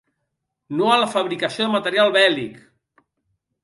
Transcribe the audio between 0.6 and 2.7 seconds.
No a la fabricació de material bèl·lic!